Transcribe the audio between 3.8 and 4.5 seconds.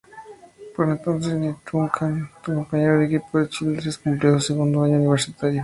cumplía su